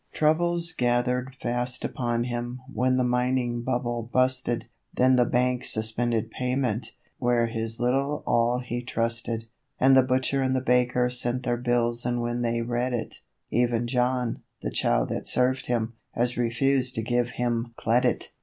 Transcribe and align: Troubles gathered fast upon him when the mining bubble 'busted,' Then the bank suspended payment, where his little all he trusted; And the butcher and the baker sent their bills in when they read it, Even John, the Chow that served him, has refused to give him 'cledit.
Troubles 0.13 0.71
gathered 0.73 1.35
fast 1.39 1.85
upon 1.85 2.23
him 2.23 2.59
when 2.73 2.97
the 2.97 3.03
mining 3.03 3.61
bubble 3.61 4.09
'busted,' 4.11 4.65
Then 4.91 5.15
the 5.15 5.25
bank 5.27 5.63
suspended 5.63 6.31
payment, 6.31 6.93
where 7.19 7.45
his 7.45 7.79
little 7.79 8.23
all 8.25 8.61
he 8.61 8.81
trusted; 8.81 9.45
And 9.79 9.95
the 9.95 10.01
butcher 10.01 10.41
and 10.41 10.55
the 10.55 10.59
baker 10.61 11.07
sent 11.11 11.43
their 11.43 11.55
bills 11.55 12.03
in 12.03 12.19
when 12.19 12.41
they 12.41 12.63
read 12.63 12.93
it, 12.93 13.21
Even 13.51 13.85
John, 13.85 14.41
the 14.63 14.71
Chow 14.71 15.05
that 15.05 15.27
served 15.27 15.67
him, 15.67 15.93
has 16.13 16.35
refused 16.35 16.95
to 16.95 17.03
give 17.03 17.29
him 17.37 17.75
'cledit. 17.77 18.29